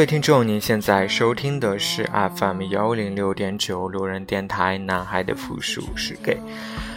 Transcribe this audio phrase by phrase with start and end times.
[0.00, 6.38] 各位听众，您现在收听的是 FM 幺零六点九路人电台，男孩的复数是 gay。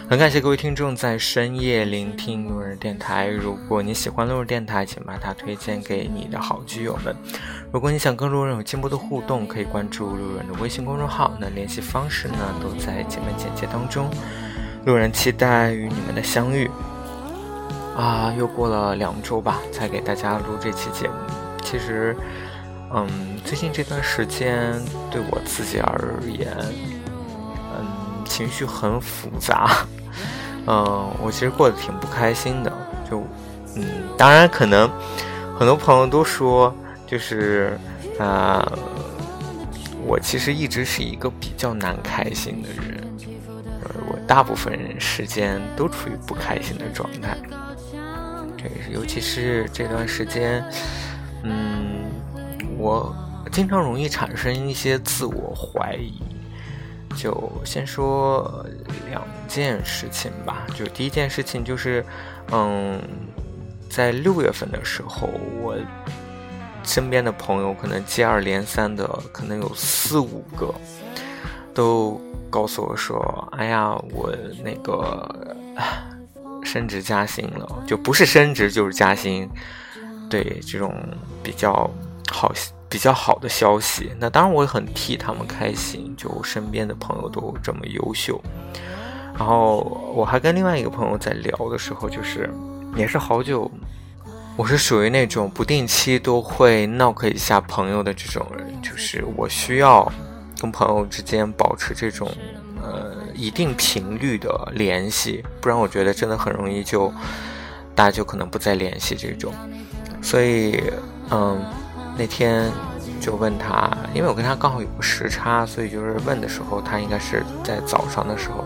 [0.09, 3.27] 很感谢各位听众在深夜聆听路人电台。
[3.27, 7.13] 如果你喜欢路人电台，请把它推荐给你的好基友们。
[7.73, 11.35] 如果你想跟路人有进一步的互动，可以关注路人的微信公众号。
[11.41, 14.09] 那联系方式呢，都在节目简介当中。
[14.85, 16.71] 路人期待与你们的相遇。
[17.97, 21.13] 啊，又过了两周吧，才给大家录这期节目。
[21.61, 22.15] 其实，
[22.95, 23.07] 嗯，
[23.43, 24.73] 最近这段时间
[25.09, 26.55] 对我自己而言，
[27.75, 29.85] 嗯，情绪很复杂。
[30.67, 32.71] 嗯，我其实过得挺不开心的。
[33.09, 33.23] 就，
[33.75, 33.83] 嗯，
[34.15, 34.89] 当然可能
[35.57, 36.73] 很多朋友都说，
[37.07, 37.77] 就是，
[38.19, 38.63] 啊、
[40.05, 43.03] 我其实一直是一个比较难开心的人。
[43.83, 47.35] 呃，我大部分时间都处于不开心的状态。
[48.55, 50.63] 对，尤其是这段时间，
[51.43, 51.82] 嗯，
[52.83, 53.15] 我
[53.49, 56.21] 经常容易产生一些自我怀疑。
[57.15, 58.65] 就先说
[59.09, 60.65] 两件事情吧。
[60.75, 62.03] 就第一件事情就是，
[62.51, 62.99] 嗯，
[63.89, 65.29] 在六月份的时候，
[65.61, 65.77] 我
[66.83, 70.73] 身边的朋友可能接二连三的，可能有四五个，
[71.73, 72.19] 都
[72.49, 75.45] 告诉我说：“哎呀，我那个
[75.75, 76.03] 唉
[76.65, 79.47] 升职加薪了，就不是升职就是加薪。”
[80.29, 80.95] 对这种
[81.43, 81.87] 比较
[82.33, 82.51] 好、
[82.89, 86.13] 比较好的消息，那当然我也很替他们开心。
[86.17, 88.41] 就身边的朋友都这么优秀，
[89.37, 89.79] 然后
[90.15, 92.49] 我还跟另外一个朋友在聊的时候，就是
[92.95, 93.69] 也是好久，
[94.55, 100.09] 我是属于那种不定期都会 knock 一下朋友的这种人，就是我需要
[100.61, 102.29] 跟朋友之间保持这种
[102.81, 107.11] 呃一定频率的联系，不然我觉得真的很容易就
[107.93, 109.53] 大家就可能不再联系这种。
[110.21, 110.81] 所以，
[111.31, 111.61] 嗯，
[112.17, 112.71] 那天
[113.19, 118.63] 就问他，因为我跟他刚好有个时差，所以就是问的时候，他应该是在早上的时候，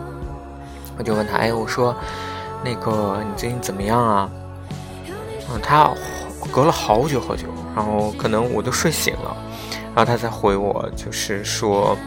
[0.97, 1.95] 我就问他，哎，我说，
[2.63, 4.29] 那个你最近怎么样啊？
[5.49, 5.89] 嗯，他
[6.51, 9.35] 隔了好久好久，然后可能我都睡醒了，
[9.95, 11.97] 然后他才回我，就是说，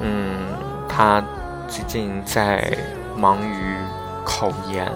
[0.00, 0.36] 嗯，
[0.88, 1.22] 他
[1.66, 2.76] 最近在
[3.16, 3.74] 忙于
[4.24, 4.90] 考研。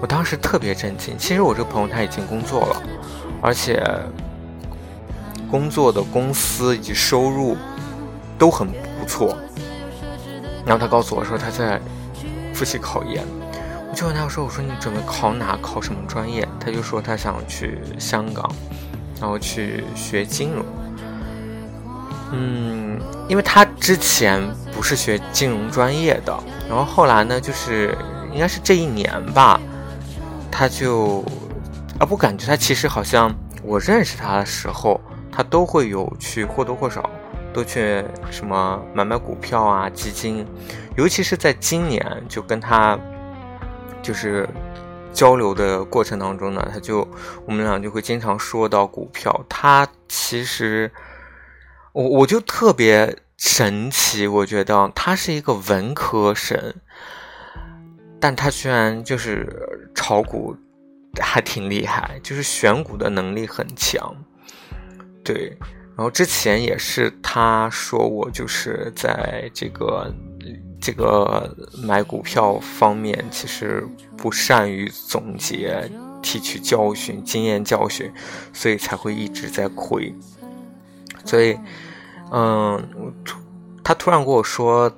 [0.00, 2.82] 我当时特别震惊，其实我这个朋友他已经工作了，
[3.42, 3.82] 而且
[5.50, 7.56] 工作的公司以及收入
[8.38, 9.36] 都很不错。
[10.64, 11.80] 然后他告诉我说他在
[12.54, 13.24] 复习考研，
[13.90, 15.56] 我就问他我说：“我说你准备考哪？
[15.60, 18.48] 考什么专业？”他就说他想去香港，
[19.20, 20.64] 然后去学金融。
[22.32, 24.40] 嗯，因为他之前
[24.72, 27.96] 不是学金融专业的，然后后来呢，就是
[28.32, 29.60] 应该是这一年吧。
[30.50, 31.24] 他就
[31.98, 33.34] 啊，我感觉他其实好像
[33.64, 37.08] 我认识他的时候，他都会有去或多或少
[37.52, 40.46] 都去什么买买股票啊、基金，
[40.96, 42.98] 尤其是在今年就跟他
[44.02, 44.48] 就是
[45.12, 47.06] 交流的过程当中呢，他就
[47.44, 49.44] 我们俩就会经常说到股票。
[49.48, 50.90] 他其实
[51.92, 56.74] 我我就特别神奇，我觉得他是一个文科生。
[58.22, 59.48] 但他居然就是
[59.94, 60.54] 炒股
[61.18, 64.14] 还挺厉害，就是选股的能力很强，
[65.22, 65.56] 对。
[65.96, 70.12] 然后之前也是他说我就是在这个
[70.80, 73.86] 这个买股票方面，其实
[74.16, 75.90] 不善于总结、
[76.22, 78.10] 提取教训、经验教训，
[78.52, 80.14] 所以才会一直在亏。
[81.24, 81.58] 所以，
[82.32, 82.82] 嗯，
[83.84, 84.90] 他突然跟我说。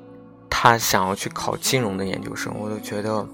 [0.55, 3.27] 他想要去考金融的研究生，我就觉得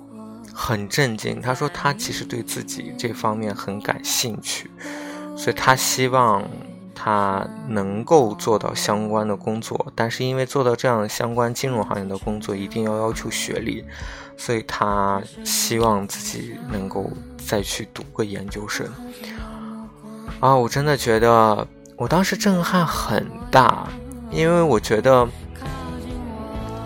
[0.54, 1.42] 很震惊。
[1.42, 4.70] 他说他其实对自己这方面很感兴趣，
[5.36, 6.42] 所以他希望
[6.98, 9.92] 他能够做到相关的工作。
[9.94, 13.84] 但是因为做到这样相关金融行业的工作，一定要要求学历，
[14.36, 18.84] 所以他希望自己能够再去读个研究生。
[20.40, 21.66] 啊，我真的觉得
[21.96, 23.86] 我当时震撼很大，
[24.32, 25.28] 因为我觉得。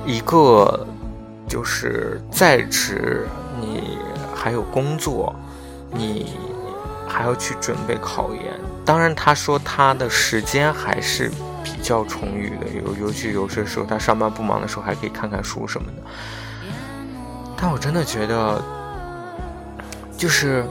[0.04, 0.84] 一个
[1.48, 3.24] 就是在职，
[3.60, 3.98] 你
[4.34, 5.32] 还有工作，
[5.92, 6.32] 你
[7.06, 8.42] 还要去准备考研。
[8.84, 11.30] 当然，他说他的时间还是
[11.62, 16.02] 比较充裕的，尤尤其有些时候他上班不忙的时候，还可以看看书什么的。
[17.56, 18.60] 但我真的觉得，
[20.16, 20.64] 就是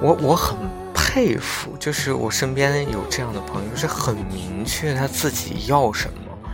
[0.00, 0.56] 我我很
[0.94, 6.48] 佩服，就是我身边有这样的朋友，是很明确他自己要什么，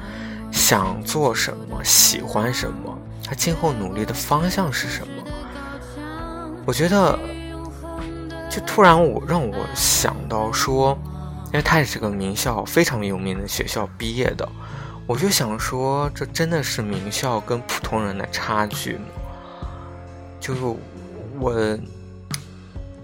[0.50, 5.12] 想做什么，喜欢什么，他今后努力的方向是什么。
[6.64, 7.18] 我觉得，
[8.48, 10.96] 就突然我让我想到说，
[11.46, 14.48] 因为他也是个名校非常有名的学校毕业的，
[15.06, 19.04] 我就想说，这真的是名校跟普通人的差距吗？
[20.40, 20.60] 就是
[21.38, 21.78] 我，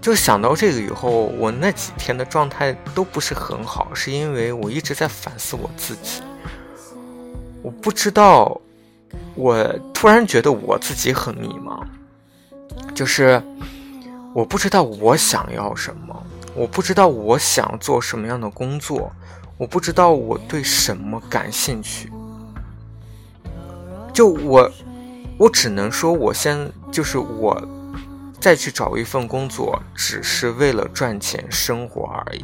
[0.01, 6.21] 就想到这个以后，我那几天的状态都不是很好，是因为我一直在反思我自己。
[7.61, 8.59] 我不知道，
[9.35, 11.83] 我突然觉得我自己很迷茫。
[12.95, 13.41] 就是
[14.33, 16.25] 我不知道我想要什么，
[16.57, 19.11] 我不知道我想做什么样的工作，
[19.57, 22.11] 我不知道我对什么感兴趣。
[24.11, 24.71] 就我，
[25.37, 27.61] 我只能说，我先就是我
[28.39, 32.43] 再去找一份工作，只是为了赚钱生活而已。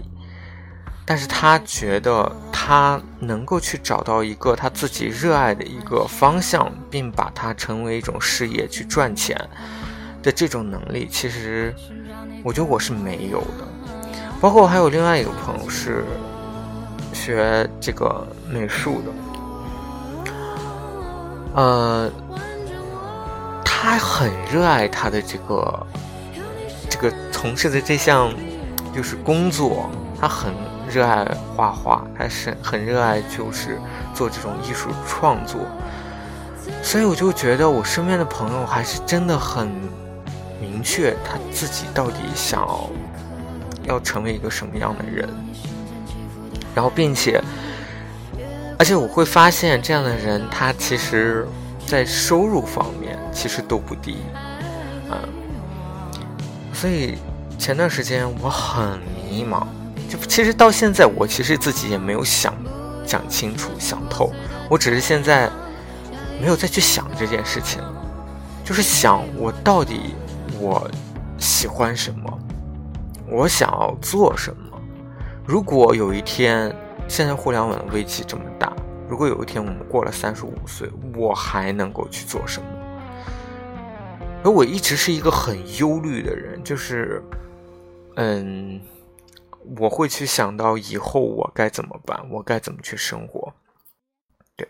[1.06, 9.36] 但是他觉得他能够去找到一个他自己热爱的一个方向，并把它成为一种事业去赚钱。
[10.22, 11.76] 的这种能力，其实
[12.46, 13.68] 我觉得我是没有的。
[14.44, 16.04] 包括还有另外一个朋友是
[17.14, 20.34] 学这个美术的，
[21.56, 22.12] 呃，
[23.64, 25.88] 他很热爱他的这个
[26.90, 28.34] 这个从事的这项
[28.94, 30.54] 就是工作，他很
[30.90, 31.26] 热爱
[31.56, 33.80] 画画，他是很热爱就是
[34.14, 35.62] 做这种艺术创作，
[36.82, 39.72] 所以我就觉得我身边的朋友还是真的很。
[40.62, 42.90] 明确他自己到底想要
[43.84, 45.30] 要成为一个什么样的人，
[46.74, 47.42] 然后并且，
[48.78, 51.48] 而且我会发现这样的人，他其实，
[51.86, 54.18] 在收入方面其实都不低，
[55.10, 55.18] 嗯，
[56.74, 57.18] 所以
[57.58, 59.00] 前段时间我很
[59.30, 59.66] 迷茫，
[60.10, 62.54] 就其实到现在我其实自己也没有想
[63.06, 64.32] 讲清楚、想透，
[64.70, 65.50] 我只是现在
[66.42, 67.82] 没有再去想这件事情，
[68.64, 70.16] 就是想我到底。
[70.60, 70.90] 我
[71.38, 72.40] 喜欢什么？
[73.34, 74.80] 我想要做什么？
[75.44, 76.72] 如果有一天，
[77.08, 78.72] 现在互联网的危机这么大，
[79.10, 82.68] 如果有一天我们过了三十五岁，我还能够去做什么？
[84.44, 87.24] 而我一直是一个很忧虑的人，就是，
[88.18, 88.80] 嗯，
[89.80, 93.52] 我会去想到以后我该怎么办，我该怎么去生活？
[94.56, 94.68] 对。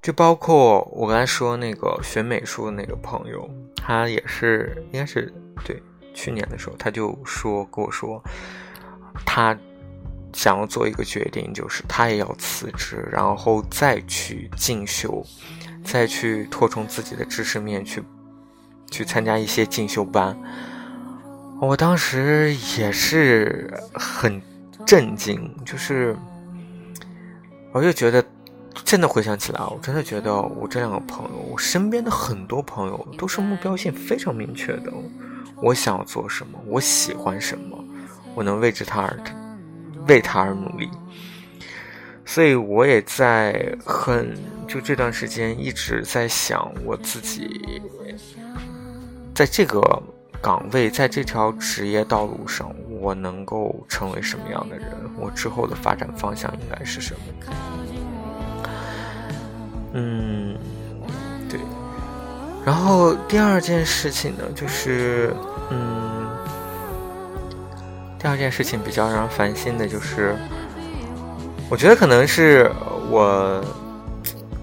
[0.00, 5.30] 就包括我刚才说那个学美术的那个朋友，他也是应该是
[5.66, 5.82] 对
[6.18, 8.20] 去年的时候，他就说跟我说，
[9.24, 9.56] 他
[10.32, 15.24] 想要做一个决定，就是他也要辞职，然后再去进修，
[15.84, 18.02] 再去扩充自己的知识面，去
[18.90, 20.36] 去参加一些进修班。
[21.60, 24.42] 我当时也是很
[24.84, 26.16] 震惊，就是
[27.72, 28.24] 我就觉得。
[28.84, 34.92] 现在回想起来，我真的觉得我这两个朋友，我身边的很多朋友都是目标性非常明确的。
[35.60, 37.76] 我想要做什么，我喜欢什么，
[38.34, 39.18] 我能为之他而
[40.06, 40.88] 为他而努力。
[42.24, 44.36] 所以我也在很
[44.66, 47.80] 就这段时间一直在想我自己，
[49.34, 49.80] 在这个
[50.42, 54.86] 岗位，在这条职业道路上，我能够成为什么样的人？
[55.18, 57.20] 我之后的发展方向应该是什么？
[59.94, 60.58] 嗯，
[61.48, 61.58] 对。
[62.64, 65.34] 然后第二件事情呢，就是，
[65.70, 66.26] 嗯，
[68.18, 70.34] 第二件事情比较让人烦心的就是，
[71.68, 72.70] 我觉得可能是
[73.10, 73.62] 我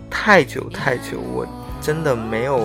[0.09, 1.45] 太久太久，我
[1.81, 2.57] 真的没有，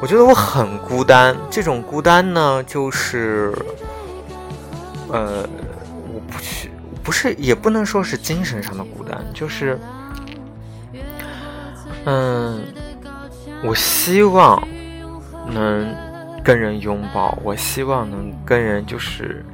[0.00, 1.36] 我觉得我很孤单。
[1.50, 3.52] 这种孤单呢，就是，
[5.08, 5.48] 呃，
[6.12, 6.70] 我不去，
[7.02, 9.78] 不是，也不能说是精神上的孤单，就是。
[12.06, 12.62] 嗯，
[13.62, 14.62] 我希望
[15.46, 15.94] 能
[16.42, 19.44] 跟人拥抱，我希望能跟人就是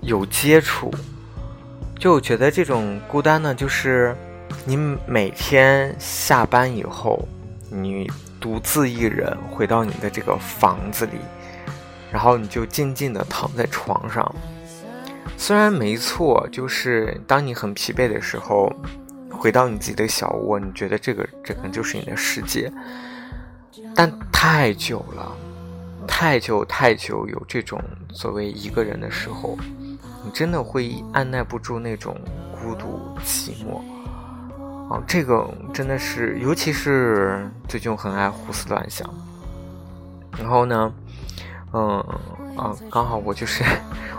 [0.00, 0.92] 有接触。
[1.98, 4.16] 就我觉得这种孤单呢，就是
[4.64, 4.76] 你
[5.06, 7.26] 每天下班以后，
[7.70, 8.10] 你
[8.40, 11.18] 独自一人回到你的这个房子里，
[12.10, 14.34] 然后你就静静的躺在床上。
[15.36, 18.72] 虽然没错，就是当你很疲惫的时候。
[19.34, 22.70] 回到你自己的小窝，你觉得这个这可能就是你的世界，
[23.94, 25.32] 但太久了，
[26.06, 27.80] 太久太久，有这种
[28.12, 29.56] 所谓一个人的时候，
[30.24, 32.16] 你真的会按耐不住那种
[32.52, 33.80] 孤独寂寞
[34.92, 35.02] 啊！
[35.06, 39.08] 这个真的是，尤其是最近很爱胡思乱想，
[40.38, 40.92] 然后呢，
[41.72, 41.98] 嗯
[42.56, 43.64] 啊，刚好我就是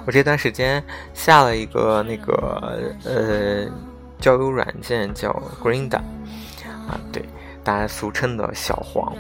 [0.05, 3.71] 我这段时间下了一个那个呃
[4.19, 7.23] 交友软件叫 Green 啊，对，
[7.63, 9.13] 大家俗称的小黄，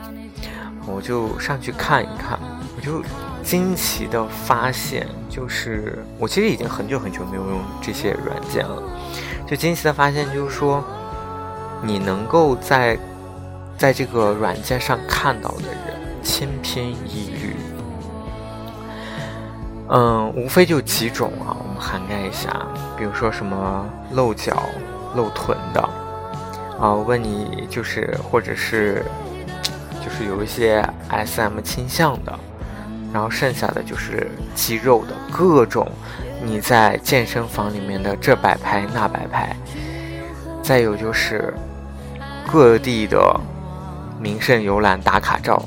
[0.85, 2.37] 我就上去看一看，
[2.75, 3.01] 我就
[3.41, 8.83] 惊奇的发现，就是我其实已经很久很久没有用这些软件了，
[9.47, 10.83] 就惊奇的发现，就是说
[11.81, 12.99] 你能够在
[13.77, 17.55] 在这个软件上看到的人千篇一律，
[19.87, 24.63] 嗯，无非就几种啊，我们涵盖一下，比如说什么露脚、
[25.15, 25.89] 露臀的。
[26.79, 29.03] 啊，问你就是，或者是，
[30.03, 32.37] 就是有一些 SM 倾向的，
[33.13, 35.89] 然后剩下的就是肌肉的各种，
[36.43, 39.55] 你在健身房里面的这摆拍那摆拍，
[40.61, 41.53] 再有就是
[42.51, 43.39] 各地的
[44.19, 45.63] 名胜游览打卡照，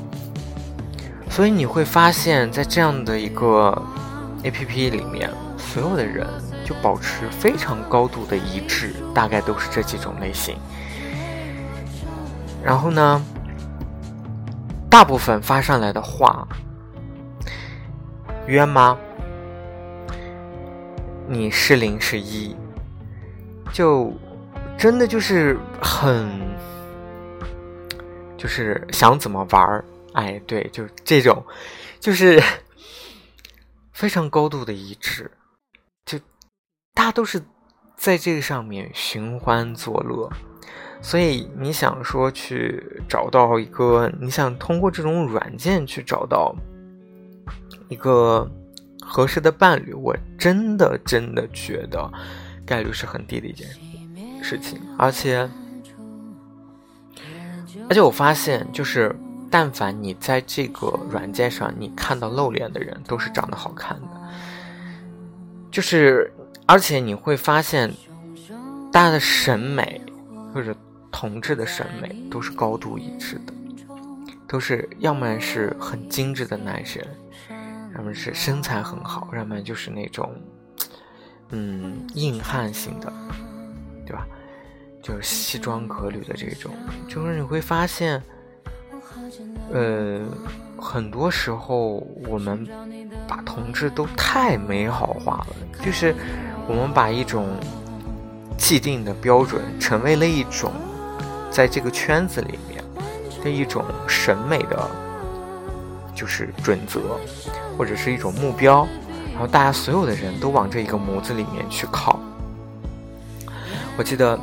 [1.29, 3.81] 所以你会发现在这样的一个
[4.43, 6.27] APP 里面，所有的人
[6.63, 10.55] 就保持非常高度的一致，大概都是这几种类型。
[12.67, 13.25] 然后呢，
[14.89, 16.45] 大部分发上来的话，
[18.45, 18.99] 约吗？
[21.29, 22.53] 你是零是一，
[23.71, 24.13] 就
[24.77, 26.29] 真的就是很，
[28.37, 31.41] 就是想怎么玩儿，哎，对，就这种，
[32.01, 32.43] 就是
[33.93, 35.31] 非常高度的一致，
[36.03, 36.19] 就
[36.93, 37.41] 大家都是
[37.95, 40.29] 在这个上面寻欢作乐。
[40.99, 46.53] 所以你想说去找到一个，你想通过这种软件去找到
[47.87, 48.49] 一个
[49.01, 52.11] 合适的伴侣，我真的真的觉得
[52.65, 53.67] 概率是很低的一件
[54.41, 54.81] 事情。
[54.97, 55.49] 而且，
[57.87, 59.15] 而且我发现，就是
[59.49, 64.07] 但凡你在这个软件上你看到露脸的人，都是长得好看的。
[65.71, 66.33] 就是，
[66.65, 67.93] 而且你会发现，
[68.91, 70.01] 大家的审美
[70.53, 70.75] 或者。
[71.19, 73.51] 同志的审美都是高度一致的，
[74.47, 77.03] 都是要么是很精致的男生，
[77.95, 80.31] 要么是身材很好，要么就是那种，
[81.49, 83.11] 嗯，硬汉型的，
[84.05, 84.27] 对吧？
[85.01, 86.71] 就是西装革履的这种，
[87.07, 88.21] 就是你会发现，
[89.73, 90.23] 呃，
[90.79, 91.95] 很多时候
[92.27, 92.63] 我们
[93.27, 96.13] 把同志都太美好化了，就是
[96.67, 97.47] 我们把一种
[98.55, 100.71] 既定的标准成为了一种。
[101.57, 102.83] 在这个圈子里面
[103.43, 104.77] 的一种审美的，
[106.13, 107.01] 就是准则，
[107.75, 108.87] 或者是一种目标，
[109.31, 112.19] 然后大家所有的人都往这一个模子里面去靠。
[113.97, 114.39] 我记得，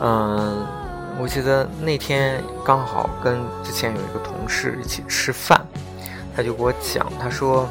[0.00, 0.66] 嗯，
[1.20, 5.64] 我记得那天刚好跟之前有一个同事一起吃饭，
[6.34, 7.68] 他就给我讲，他说，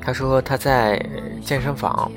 [0.00, 1.04] 他说他在
[1.44, 2.08] 健身房。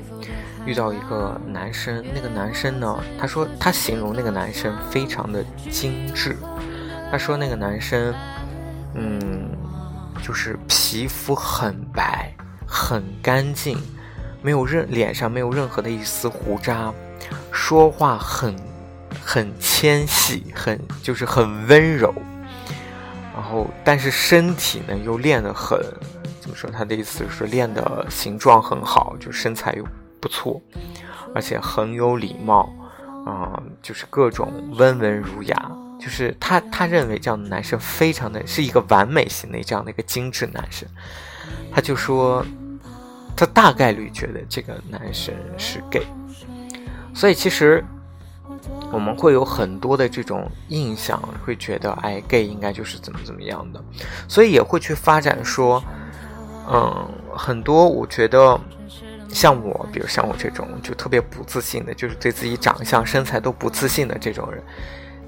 [0.70, 2.96] 遇到一个男生，那个男生呢？
[3.18, 6.36] 他说他形容那个男生非常的精致。
[7.10, 8.14] 他说那个男生，
[8.94, 9.50] 嗯，
[10.22, 12.32] 就是皮肤很白，
[12.64, 13.76] 很干净，
[14.42, 16.94] 没有任脸上没有任何的一丝胡渣，
[17.50, 18.54] 说话很
[19.20, 22.14] 很纤细，很就是很温柔。
[23.34, 25.76] 然后，但是身体呢又练得很，
[26.40, 26.70] 怎么说？
[26.70, 29.84] 他的意思是练的形状很好，就身材又。
[30.20, 30.60] 不错，
[31.34, 32.68] 而且很有礼貌，
[33.24, 40.86] 啊，就是各种温文儒雅，就是他他认为这样的男生非常的是一个完美型的这样的一个精致男生，
[41.72, 42.44] 他就说，
[43.34, 46.06] 他大概率觉得这个男生是 gay，
[47.14, 47.82] 所以其实
[48.92, 53.82] 我们会有很多的这种印象，会觉得哎，gay 应该就是怎么怎么样的，
[54.28, 55.82] 所以也会去发展说，
[56.70, 58.60] 嗯，很多我觉得。
[59.32, 64.62] 像我，比如像我这种就特别不自信的，就是对自己长相、身材都不自信的这种人，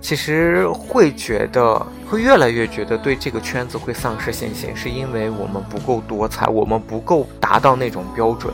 [0.01, 1.81] 其实会觉得，
[2.11, 8.53] 会越来越觉得对这个圈子会丧失信心，是因为我们不够多彩，我们不够达到那种标准，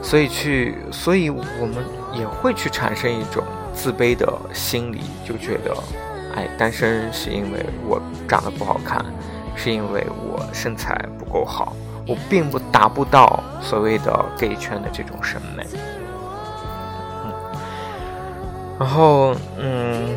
[0.00, 1.84] 所以去，所以我们
[2.14, 3.42] 也会去产生一种
[3.74, 5.76] 自卑的心理，就觉得，
[6.36, 9.04] 哎，单身是因为我长得不好看，
[9.56, 11.74] 是因为我身材不够好。
[12.06, 15.64] 我并不达不到所谓的 gay 圈的这种审美，
[18.78, 20.14] 然后嗯，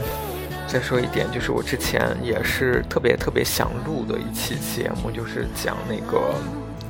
[0.68, 6.34] 再说一点，就是我之前也是特别特别想录的一期节目，就是讲那个，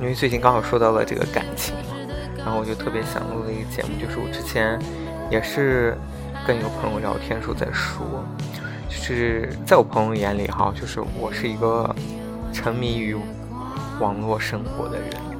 [0.00, 1.96] 因为最近刚好说到了这个感情嘛，
[2.38, 4.78] 然后我就特别想录的一个节目，就是我之前
[5.30, 5.98] 也是
[6.46, 8.24] 跟一个朋友聊天时候在说，
[8.88, 11.94] 就是在我朋友眼里哈，就是我是一个
[12.52, 13.16] 沉迷于
[13.98, 15.33] 网络生活的人。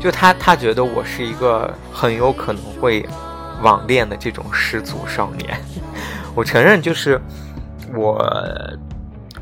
[0.00, 3.06] 就他，他觉得我是一个很有可能会
[3.62, 5.60] 网恋的这种失足少年。
[6.34, 7.20] 我承认，就是
[7.94, 8.18] 我，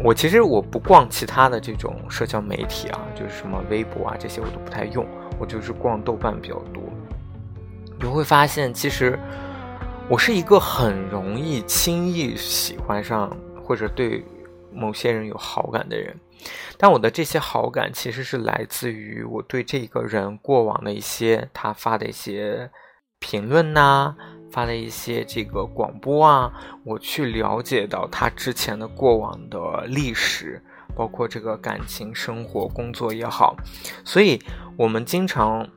[0.03, 5.07] 我其实我不逛其他的这种社交媒体啊，就是什么微博啊这些我都不太用，
[5.39, 6.83] 我就是逛豆瓣比较多。
[8.01, 9.17] 你会发现，其实
[10.09, 13.31] 我是一个很容易轻易喜欢上
[13.63, 14.25] 或者对
[14.73, 16.19] 某些人有好感的人，
[16.77, 22.71] 但我的这些好感其实是来自于我对这个人过往的一些他发的一些
[23.19, 24.15] 评论呐，
[24.51, 26.53] 发的一些这个广播啊，
[26.85, 30.63] 我去了解到他之前的过往的历史，
[30.95, 33.57] 包括这个感情生活、工作也好，
[34.05, 34.41] 所以
[34.77, 35.69] 我们经常。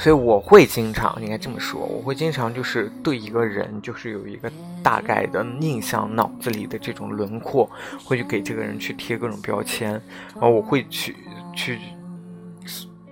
[0.00, 4.50] 所以我会经常，应该这么说，我会经常就是对一个人，就是有一个
[4.82, 7.70] 大概的印象，脑子里的这种轮廓，
[8.02, 9.90] 会去给这个人去贴各种标签，
[10.32, 11.14] 然后我会去
[11.54, 11.78] 去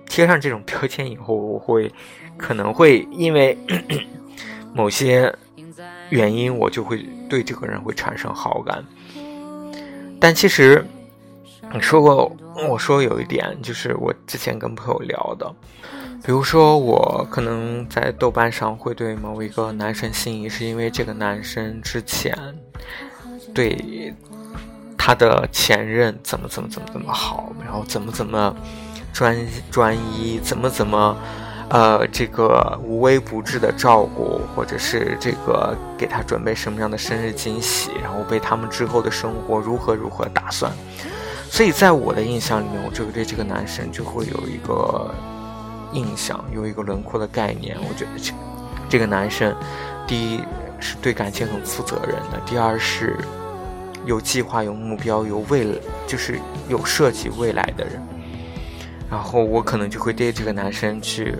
[0.07, 1.93] 贴上这种标签以后，我会
[2.35, 3.55] 可能会因为
[4.73, 5.31] 某些
[6.09, 8.83] 原因，我就会对这个人会产生好感。
[10.19, 10.83] 但其实
[11.71, 12.35] 你说过，
[12.67, 15.55] 我说有一点，就是我之前跟朋友聊的。
[16.21, 22.37] 比如说，我可能在豆瓣上会对某一个男生心仪，是因为这个男生之前
[23.53, 24.13] 对
[24.97, 28.55] 他的前任怎么怎么怎么怎么好，然后怎么怎么
[29.13, 29.35] 专
[29.71, 31.17] 专一，怎么怎么
[31.69, 40.71] 呃这个无微不至的照顾，或者是这个给他准备什么样的生日惊喜，然后为他们之后的生活如何如何打算。
[41.49, 45.09] 所以在我的印象里面，我就对这个男生就会有一个。
[45.93, 48.33] 印象有一个轮廓的概念，我觉得这
[48.89, 49.55] 这个男生，
[50.07, 50.41] 第一
[50.79, 53.17] 是对感情很负责任的，第二是
[54.05, 58.01] 有计划、有目标、有未来，就是有设计未来的人。
[59.09, 61.35] 然后我可能就会对这个男生去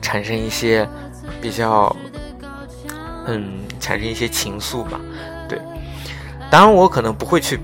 [0.00, 0.88] 产生一些
[1.40, 1.94] 比较，
[3.26, 5.00] 嗯，产生一些情愫吧。
[5.48, 5.60] 对，
[6.50, 7.60] 当然我可能不会去。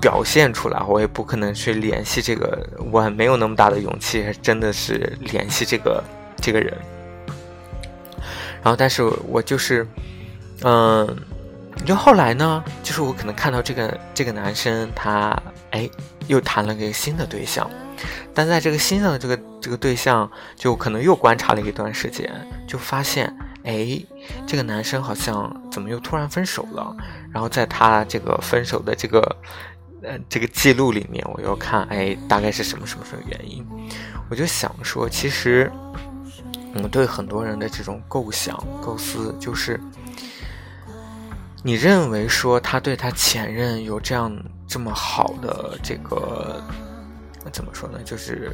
[0.00, 6.02] 表现出来，我也不可能去联系这个，我没有那么大的勇气，真的是联系这个
[6.40, 6.74] 这个人。
[8.62, 9.86] 然后，但是我就是，
[10.62, 11.16] 嗯，
[11.84, 15.38] 就后来呢，就是我可能看到这个这个男生，他
[15.70, 15.88] 哎，
[16.28, 17.70] 又谈了个新的对象，
[18.34, 22.30] 但在这个新的这个这个对象，就可能又观察了一段时间，
[22.66, 23.34] 就发现，
[23.64, 24.02] 哎，
[24.46, 26.96] 这个男生好像怎么又突然分手了？
[27.32, 29.36] 然后在他这个分手的这个。
[30.02, 33.66] 呃，这个记录里面，我又看，哎，大概是什么什么什么原因？
[34.28, 35.70] 我就想说，其实
[36.74, 39.80] 我们对很多人的这种构想、构思，就是
[41.62, 44.34] 你认为说他对他前任有这样
[44.66, 46.62] 这么好的这个
[47.52, 47.98] 怎么说呢？
[48.04, 48.50] 就是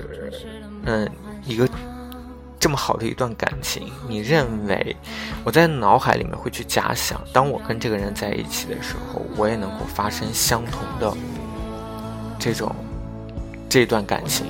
[0.85, 1.11] 嗯，
[1.45, 1.69] 一个。
[2.59, 4.97] 这么好的一段感情，你认为
[5.45, 11.15] 我在脑海里面会去假想，当我跟这个人在一起的时候，我也能够发生相同的
[12.39, 12.75] 这种
[13.69, 14.47] 这段感情，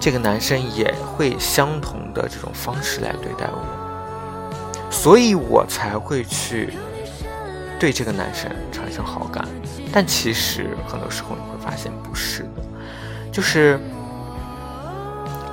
[0.00, 6.72] 这个男生也会相同的这种方式来对待我，所以我才会去
[7.78, 9.46] 对这个男生产生好感。
[9.92, 12.62] 但其实很多时候你会发现不是的，
[13.32, 13.78] 就是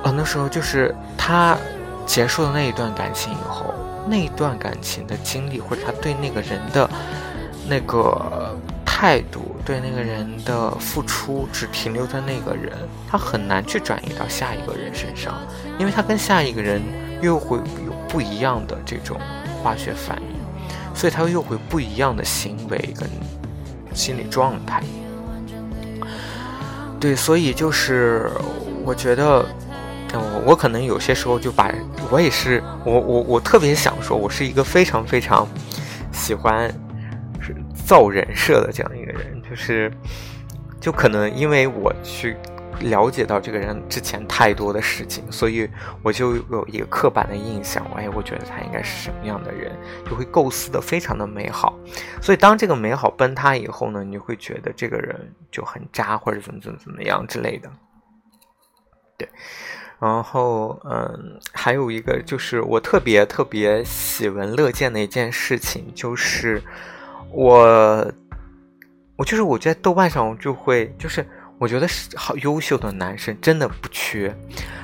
[0.02, 1.56] 很多时候就是他。
[2.04, 3.72] 结束了那一段感情以后，
[4.08, 6.90] 那一段感情的经历，或者他对那个人的
[7.68, 8.51] 那个
[9.02, 12.72] 态度，对那个人的付出，只停留在那个人，
[13.10, 15.42] 他很难去转移到下一个人身上，
[15.76, 16.80] 因为他跟下一个人
[17.20, 19.18] 又会有不一样的这种
[19.60, 20.36] 化学反应，
[20.94, 23.10] 所以他又会不一样的行为跟
[23.92, 24.80] 心理状态。
[27.00, 28.30] 对，所以就是
[28.84, 29.44] 我觉得。
[30.14, 31.72] 我我可能有些时候就把
[32.10, 35.48] 我也是我我我特别想说，我是一个非常非常
[36.12, 36.70] 喜欢
[37.92, 39.92] 造人设的这样一个人，就是
[40.80, 42.34] 就可能因为我去
[42.80, 45.68] 了解到这个人之前太多的事情，所以
[46.02, 49.70] 我就有一个刻板的印象，哎，我觉得他应该是什么样的人，
[50.08, 51.78] 就会构思的非常的美好，
[52.22, 57.70] 所以当这个美好崩塌以后呢，你会觉得这个人就很渣或者怎么怎么怎么样之类的，
[59.18, 59.28] 对。
[60.00, 66.60] 然后，嗯，还有一个就是我特别特别喜闻乐见的一件事情，就是
[67.32, 68.12] 我，
[69.16, 71.26] 我就是我在豆瓣上就会，就是
[71.58, 74.34] 我觉得是好优秀的男生真的不缺，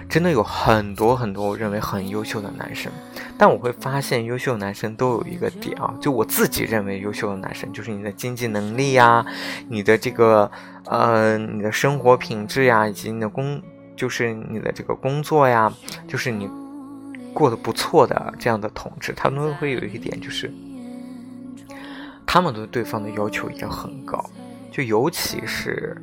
[0.08, 2.90] 真的有很多很多我认为很优秀的男生。
[3.36, 9.24] 但我会发现，优秀男生都有一个点啊，就我自己认为优秀的男生，就是你的经济能力呀，
[9.68, 10.50] 你的这个
[10.86, 13.62] 呃，你的生活品质呀，以及你的工，
[13.94, 15.72] 就是你的这个工作呀，
[16.08, 16.50] 就是你
[17.32, 20.52] 过得不错的这样的同志，他们会有一点就是，
[22.30, 24.22] 他们对对方的要求也很高，
[24.70, 25.96] 就尤其是。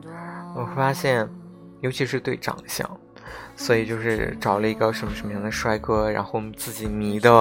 [0.55, 1.29] 我发现，
[1.81, 2.89] 尤其是对长相，
[3.55, 7.31] 所以就是找了一个什么什么样的帅哥，然后自己迷的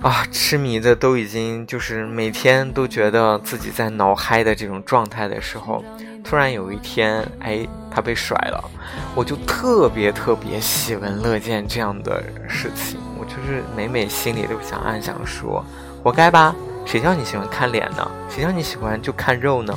[0.00, 5.84] 啊，痴迷的都已经就是每天都觉得自己在脑嗨的这种状态的时候，
[6.24, 8.70] 突然有一天，哎，他被甩了，
[9.14, 15.64] 我就特别特别喜闻乐见这样的事情，我就是每每心里都想暗想说，
[16.02, 18.10] 活该吧，谁叫你喜欢看脸呢？
[18.28, 19.76] 谁叫你喜欢就看肉呢？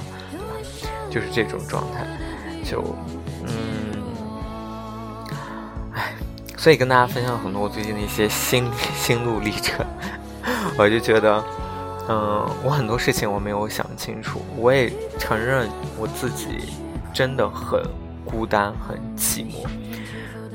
[1.10, 2.06] 就是这种状态，
[2.70, 2.84] 就，
[3.46, 4.04] 嗯，
[5.94, 6.14] 唉，
[6.58, 9.86] 所以跟大家分享很多我最近的一些心 心路历程，
[10.78, 11.42] 我就觉得，
[12.10, 16.74] 嗯，我很多事情我没有想清楚，我也承认我自己
[17.14, 17.82] 真的很
[18.26, 19.66] 孤单，很寂寞，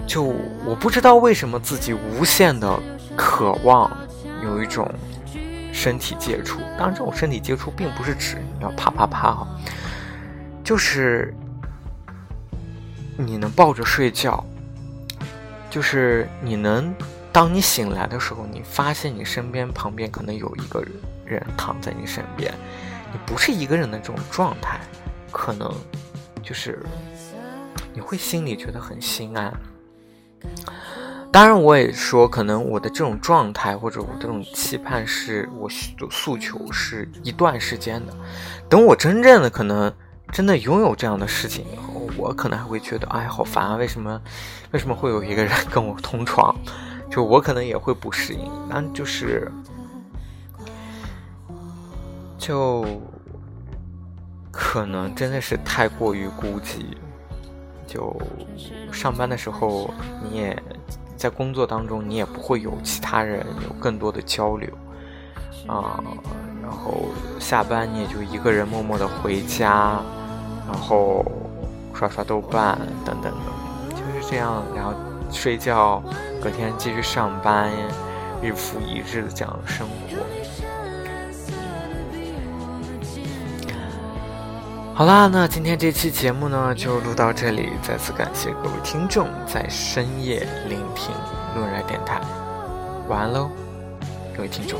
[0.06, 2.78] 就我不知道为什么自己无限的
[3.16, 3.90] 渴望
[4.44, 4.86] 有一种
[5.72, 9.46] 身体接触，当然这种身体接触并不是指你要啪啪啪哈。
[10.62, 11.34] 就是
[13.16, 14.44] 你能抱着睡觉，
[15.68, 16.94] 就是你能，
[17.32, 20.84] 当你醒来的时候，你发现你身边旁边可能有一个
[21.24, 22.52] 人躺在你身边，
[23.12, 24.78] 你不是一个人的这种状态，
[25.32, 25.72] 可能
[26.42, 26.84] 就是
[27.92, 29.52] 你会心里觉得很心安。
[31.32, 38.12] 当然，我也说，可能我的这种状态或者我这种期盼是我的诉求是一段时间的，
[38.68, 39.92] 等我真正的可能。
[40.32, 43.74] 真的拥有这样的事情以后，我可能还会觉得，哎，好烦啊！
[43.74, 44.22] 为什么，
[44.70, 46.54] 为什么会有一个人跟我同床？
[47.10, 48.48] 就我可能也会不适应。
[48.68, 49.50] 那就是，
[52.38, 52.86] 就
[54.52, 56.94] 可能真的是太过于孤寂。
[57.88, 58.16] 就
[58.92, 60.56] 上班的时候，你也
[61.20, 64.68] 在工作当中，你也不会有其他人有更多的交流
[65.66, 66.02] 啊。
[66.62, 67.04] 然后
[67.38, 70.00] 下班你也就一个人默默的回家。
[70.66, 71.24] 然后
[71.92, 74.94] 刷刷豆瓣等等的，就是这样，然后
[75.32, 76.00] 睡觉，
[76.40, 77.68] 隔天继续上班，
[78.40, 80.39] 日复一日的这样生活。
[85.00, 91.14] 好啦，那今天这期节目呢就录到这里，再次感谢各位听众在深夜聆听
[91.56, 92.20] 路人电台，
[93.08, 93.50] 晚安喽，
[94.36, 94.78] 各位听众。